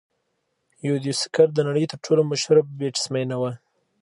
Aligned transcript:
یوديوسکر 0.87 1.47
د 1.53 1.59
نړۍ 1.67 1.85
تر 1.91 1.97
ټولو 2.05 2.21
مشهوره 2.31 2.61
بیټسمېنه 2.77 3.35
وه. 3.41 3.51